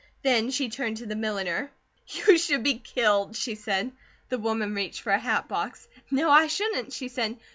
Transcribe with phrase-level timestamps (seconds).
[0.23, 1.69] Then she turned to the milliner.
[2.07, 3.91] "You should be killed!" she said.
[4.29, 5.87] The woman reached for a hat box.
[6.09, 7.37] "No, I shouldn't!" she said.